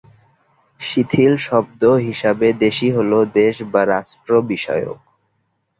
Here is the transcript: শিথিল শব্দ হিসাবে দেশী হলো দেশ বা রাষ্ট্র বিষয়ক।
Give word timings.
শিথিল 0.79 1.33
শব্দ 1.47 1.81
হিসাবে 2.07 2.47
দেশী 2.63 2.87
হলো 2.97 3.17
দেশ 3.35 3.55
বা 3.71 3.81
রাষ্ট্র 3.85 4.31
বিষয়ক। 4.51 4.99